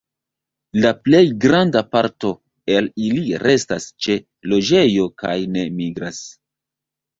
La 0.85 0.91
plej 1.07 1.19
granda 1.43 1.83
parto 1.97 2.31
el 2.77 2.89
ili 3.09 3.37
restas 3.45 3.87
ĉe 4.07 4.17
loĝejo 4.55 5.07
kaj 5.25 5.37
ne 5.59 5.69
migras. 5.79 6.27